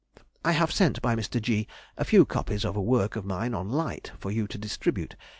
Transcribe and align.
I 0.43 0.53
have 0.53 0.73
sent 0.73 0.99
by 0.99 1.15
Mr. 1.15 1.39
G. 1.39 1.67
a 1.95 2.03
few 2.05 2.25
copies 2.25 2.65
of 2.65 2.75
a 2.75 2.81
work 2.81 3.15
of 3.15 3.23
mine 3.23 3.53
on 3.53 3.69
Light, 3.69 4.11
for 4.17 4.31
you 4.31 4.47
to 4.47 4.57
distribute. 4.57 5.15